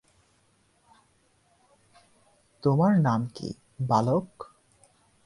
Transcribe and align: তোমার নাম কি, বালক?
তোমার 2.63 2.93
নাম 2.99 3.21
কি, 3.35 3.49
বালক? 3.87 4.29